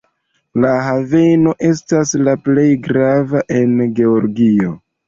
La 0.63 0.71
haveno 0.85 1.53
estas 1.69 2.15
la 2.29 2.35
plej 2.49 2.67
grava 2.89 3.47
en 3.63 3.79
Georgio. 4.03 4.79